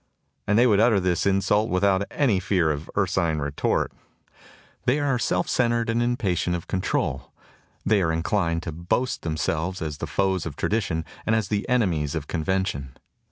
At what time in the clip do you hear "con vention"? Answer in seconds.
12.25-12.87